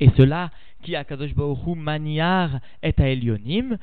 Et 0.00 0.10
cela 0.16 0.50
qui 0.82 0.96
a 0.96 1.04
Kadosh 1.04 1.34
Baruch 1.34 1.76
maniar 1.76 2.60
et 2.82 2.94
a 2.96 3.08
Elionim, 3.08 3.78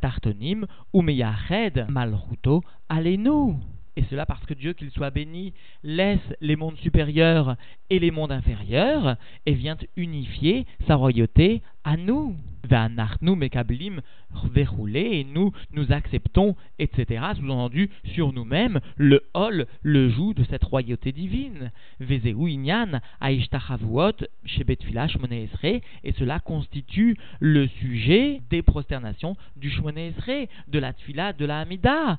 tartonim, 0.00 0.66
ou 0.92 1.02
meyached 1.02 1.86
malchuto 1.88 2.62
alenu. 2.88 3.54
Et 3.96 4.04
cela 4.08 4.24
parce 4.24 4.44
que 4.46 4.54
Dieu, 4.54 4.72
qu'il 4.72 4.90
soit 4.90 5.10
béni, 5.10 5.52
laisse 5.82 6.20
les 6.40 6.56
mondes 6.56 6.76
supérieurs 6.78 7.56
et 7.90 7.98
les 7.98 8.10
mondes 8.10 8.32
inférieurs 8.32 9.16
et 9.46 9.52
vient 9.52 9.76
unifier 9.96 10.64
sa 10.86 10.94
royauté 10.94 11.62
à 11.84 11.96
nous. 11.96 12.36
et 14.94 15.24
nous, 15.24 15.52
nous 15.72 15.92
acceptons, 15.92 16.54
etc. 16.78 17.24
Sous-entendu, 17.36 17.90
sur 18.04 18.32
nous-mêmes, 18.32 18.80
le 18.96 19.22
hol, 19.34 19.66
le 19.82 20.08
joug 20.10 20.34
de 20.34 20.44
cette 20.44 20.62
royauté 20.64 21.10
divine. 21.10 21.72
Et 22.00 22.20
cela 26.12 26.38
constitue 26.38 27.16
le 27.40 27.66
sujet 27.66 28.42
des 28.50 28.62
prosternations 28.62 29.36
du 29.56 29.70
shmonesre, 29.70 30.46
de 30.68 30.78
la 30.78 30.92
tfila, 30.92 31.32
de 31.32 31.46
la 31.46 31.60
hamida. 31.60 32.18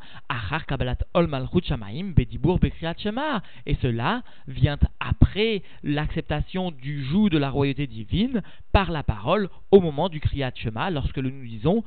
Et 3.65 3.75
cela 3.81 4.23
vient 4.47 4.79
après 4.99 5.61
l'acceptation 5.83 6.71
du 6.71 7.05
joug 7.05 7.29
de 7.29 7.37
la 7.37 7.49
royauté 7.49 7.87
divine 7.87 8.41
par 8.71 8.91
la 8.91 9.03
parole 9.03 9.49
au 9.71 9.79
moment 9.79 10.09
du 10.09 10.19
Kriyat 10.19 10.51
Shema, 10.55 10.89
lorsque 10.89 11.17
nous 11.17 11.29
disons 11.45 11.83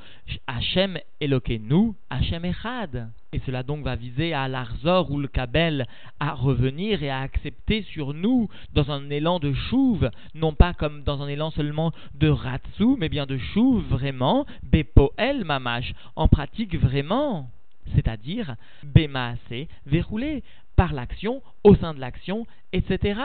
Hachem 0.47 0.99
Elokeinu, 1.21 1.93
Hachem 2.11 2.45
Echad. 2.45 3.11
Et 3.33 3.41
cela 3.45 3.63
donc 3.63 3.85
va 3.85 3.97
viser 3.97 4.33
à 4.33 4.49
l'Arzor 4.49 5.11
ou 5.11 5.19
le 5.19 5.29
Kabel 5.29 5.87
à 6.21 6.33
revenir 6.33 7.03
et 7.03 7.11
à 7.11 7.21
accepter 7.21 7.83
sur 7.83 8.15
nous 8.15 8.49
dans 8.73 8.91
un 8.91 9.11
élan 9.11 9.39
de 9.39 9.53
chouve, 9.53 10.11
non 10.35 10.55
pas 10.55 10.73
comme 10.73 11.03
dans 11.03 11.21
un 11.21 11.29
élan 11.29 11.51
seulement 11.51 11.93
de 12.15 12.29
Ratsu, 12.29 12.97
mais 12.99 13.09
bien 13.09 13.27
de 13.27 13.37
chouve 13.37 13.85
vraiment, 13.89 14.47
Bepoel 14.63 15.45
Mamash, 15.45 15.95
en 16.17 16.29
pratique 16.29 16.77
vraiment. 16.77 17.51
C'est-à-dire 17.95 18.57
Bemaase, 18.83 19.39
verrouler 19.85 20.43
par 20.77 20.93
l'action, 20.93 21.43
au 21.65 21.75
sein 21.75 21.93
de 21.93 22.01
l'action, 22.01 22.47
etc 22.73 23.21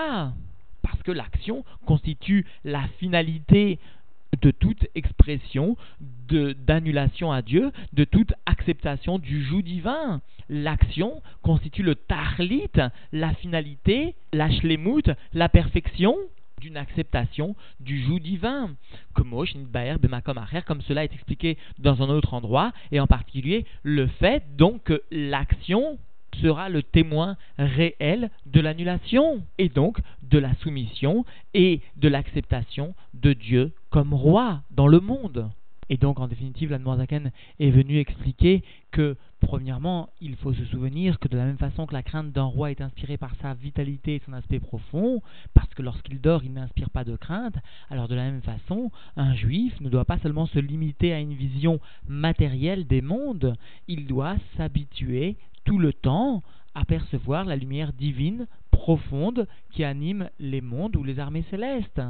parce 0.81 1.01
que 1.03 1.11
l'action 1.11 1.63
constitue 1.85 2.45
la 2.63 2.87
finalité 2.99 3.79
de 4.41 4.51
toute 4.51 4.87
expression 4.95 5.77
d'annulation 6.29 7.31
à 7.31 7.41
Dieu, 7.41 7.71
de 7.93 8.03
toute 8.03 8.33
acceptation 8.45 9.19
du 9.19 9.43
joug 9.43 9.61
divin. 9.61 10.21
L'action 10.49 11.21
constitue 11.41 11.83
le 11.83 11.95
tahlit, 11.95 12.69
la 13.11 13.33
finalité, 13.33 14.15
la 14.33 14.49
shlemut, 14.49 15.09
la 15.33 15.49
perfection 15.49 16.15
d'une 16.59 16.77
acceptation 16.77 17.55
du 17.79 18.01
joug 18.03 18.19
divin. 18.19 18.71
Comme 19.13 19.31
comme 19.31 20.81
cela 20.81 21.03
est 21.03 21.13
expliqué 21.13 21.57
dans 21.77 22.01
un 22.01 22.09
autre 22.09 22.33
endroit, 22.33 22.73
et 22.91 22.99
en 22.99 23.07
particulier 23.07 23.65
le 23.83 24.07
fait 24.07 24.43
donc 24.57 24.83
que 24.83 25.01
l'action 25.11 25.97
sera 26.41 26.69
le 26.69 26.83
témoin 26.83 27.37
réel 27.57 28.29
de 28.45 28.61
l'annulation 28.61 29.43
et 29.57 29.69
donc 29.69 29.99
de 30.23 30.37
la 30.37 30.53
soumission 30.55 31.25
et 31.53 31.81
de 31.97 32.07
l'acceptation 32.07 32.93
de 33.13 33.33
Dieu 33.33 33.71
comme 33.89 34.13
roi 34.13 34.61
dans 34.71 34.87
le 34.87 34.99
monde. 34.99 35.49
Et 35.91 35.97
donc, 35.97 36.19
en 36.19 36.27
définitive, 36.27 36.69
la 36.69 36.97
Zaken 36.97 37.31
est 37.59 37.71
venue 37.71 37.97
expliquer 37.97 38.63
que, 38.91 39.17
premièrement, 39.39 40.09
il 40.21 40.35
faut 40.35 40.53
se 40.53 40.63
souvenir 40.65 41.17
que 41.17 41.27
de 41.27 41.35
la 41.35 41.45
même 41.45 41.57
façon 41.57 41.87
que 41.87 41.93
la 41.93 42.03
crainte 42.03 42.31
d'un 42.31 42.43
roi 42.43 42.69
est 42.69 42.81
inspirée 42.81 43.17
par 43.17 43.33
sa 43.41 43.55
vitalité 43.55 44.15
et 44.15 44.21
son 44.23 44.33
aspect 44.33 44.59
profond, 44.59 45.23
parce 45.55 45.73
que 45.73 45.81
lorsqu'il 45.81 46.21
dort, 46.21 46.43
il 46.43 46.53
n'inspire 46.53 46.91
pas 46.91 47.03
de 47.03 47.15
crainte, 47.15 47.55
alors 47.89 48.07
de 48.07 48.13
la 48.13 48.25
même 48.25 48.43
façon, 48.43 48.91
un 49.17 49.33
juif 49.33 49.81
ne 49.81 49.89
doit 49.89 50.05
pas 50.05 50.19
seulement 50.19 50.45
se 50.45 50.59
limiter 50.59 51.11
à 51.11 51.19
une 51.19 51.33
vision 51.33 51.79
matérielle 52.07 52.85
des 52.85 53.01
mondes, 53.01 53.55
il 53.87 54.05
doit 54.05 54.35
s'habituer 54.57 55.37
tout 55.63 55.79
le 55.79 55.91
temps 55.91 56.43
à 56.75 56.85
percevoir 56.85 57.45
la 57.45 57.55
lumière 57.55 57.93
divine 57.93 58.45
profonde 58.71 59.47
qui 59.71 59.83
anime 59.83 60.29
les 60.39 60.61
mondes 60.61 60.95
ou 60.95 61.03
les 61.03 61.19
armées 61.19 61.45
célestes. 61.49 62.01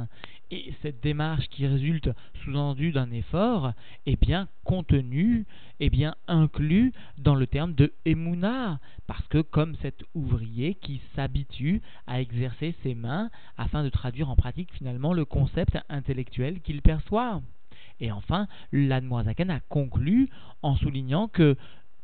Et 0.52 0.74
cette 0.82 1.00
démarche 1.00 1.48
qui 1.48 1.66
résulte 1.66 2.10
sous-entendu 2.42 2.90
d'un 2.90 3.12
effort 3.12 3.72
est 4.06 4.20
bien 4.20 4.48
contenue, 4.64 5.46
est 5.78 5.90
bien 5.90 6.16
inclus 6.26 6.92
dans 7.18 7.36
le 7.36 7.46
terme 7.46 7.74
de 7.74 7.92
Emouna, 8.04 8.80
parce 9.06 9.26
que 9.28 9.42
comme 9.42 9.76
cet 9.76 10.02
ouvrier 10.14 10.74
qui 10.74 11.00
s'habitue 11.14 11.82
à 12.08 12.20
exercer 12.20 12.74
ses 12.82 12.96
mains 12.96 13.30
afin 13.56 13.84
de 13.84 13.90
traduire 13.90 14.28
en 14.28 14.34
pratique 14.34 14.72
finalement 14.72 15.12
le 15.12 15.24
concept 15.24 15.78
intellectuel 15.88 16.60
qu'il 16.60 16.82
perçoit. 16.82 17.42
Et 18.00 18.10
enfin, 18.10 18.48
l'Admoazaken 18.72 19.50
a 19.50 19.60
conclu 19.60 20.30
en 20.62 20.74
soulignant 20.74 21.28
que 21.28 21.56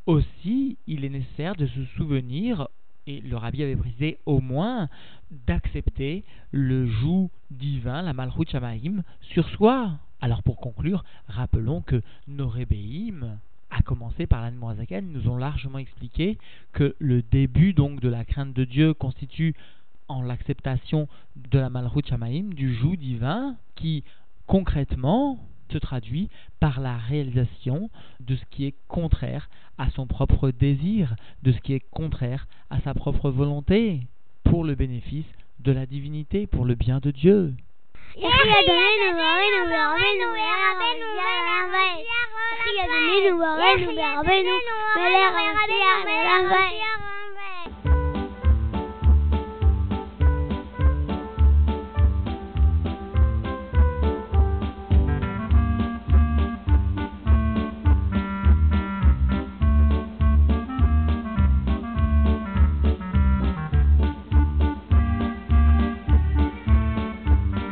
aussi, 0.06 0.78
il 0.86 1.04
est 1.04 1.08
nécessaire 1.08 1.56
de 1.56 1.66
se 1.66 1.84
souvenir, 1.96 2.68
et 3.06 3.20
le 3.20 3.36
rabbi 3.36 3.62
avait 3.62 3.76
précisé 3.76 4.18
au 4.26 4.40
moins, 4.40 4.88
d'accepter 5.46 6.24
le 6.50 6.86
joug 6.86 7.30
divin, 7.50 8.02
la 8.02 8.12
malchut 8.12 8.48
shamaim, 8.48 9.02
sur 9.20 9.48
soi. 9.50 9.92
Alors 10.20 10.42
pour 10.42 10.56
conclure, 10.56 11.04
rappelons 11.28 11.82
que 11.82 12.02
nos 12.26 12.48
rébéim, 12.48 13.38
à 13.70 13.82
commencer 13.82 14.26
par 14.26 14.42
l'Anmoazaken, 14.42 15.12
nous 15.12 15.28
ont 15.28 15.36
largement 15.36 15.78
expliqué 15.78 16.38
que 16.72 16.94
le 16.98 17.22
début 17.22 17.72
donc 17.72 18.00
de 18.00 18.08
la 18.08 18.24
crainte 18.24 18.54
de 18.54 18.64
Dieu 18.64 18.94
constitue 18.94 19.54
en 20.08 20.22
l'acceptation 20.22 21.08
de 21.36 21.58
la 21.58 21.68
malchut 21.68 22.06
shamaim, 22.06 22.54
du 22.54 22.74
joug 22.74 22.96
divin, 22.96 23.56
qui 23.74 24.04
concrètement 24.46 25.38
se 25.72 25.78
traduit 25.78 26.28
par 26.60 26.80
la 26.80 26.96
réalisation 26.96 27.90
de 28.20 28.36
ce 28.36 28.44
qui 28.50 28.66
est 28.66 28.74
contraire 28.88 29.48
à 29.78 29.90
son 29.90 30.06
propre 30.06 30.50
désir, 30.50 31.14
de 31.42 31.52
ce 31.52 31.60
qui 31.60 31.74
est 31.74 31.84
contraire 31.90 32.46
à 32.70 32.80
sa 32.80 32.94
propre 32.94 33.30
volonté, 33.30 34.00
pour 34.44 34.64
le 34.64 34.74
bénéfice 34.74 35.26
de 35.60 35.72
la 35.72 35.86
divinité, 35.86 36.46
pour 36.46 36.64
le 36.64 36.74
bien 36.74 36.98
de 37.00 37.10
Dieu. 37.10 37.52